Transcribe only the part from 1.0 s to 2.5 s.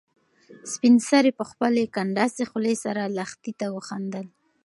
سرې په خپلې کنډاسې